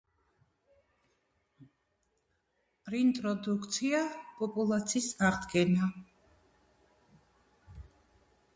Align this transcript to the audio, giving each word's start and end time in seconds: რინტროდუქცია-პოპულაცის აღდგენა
რინტროდუქცია-პოპულაცის 2.93 5.11
აღდგენა 5.29 5.91